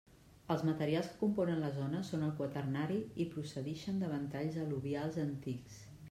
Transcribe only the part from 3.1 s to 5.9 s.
i procedixen de ventalls al·luvials antics.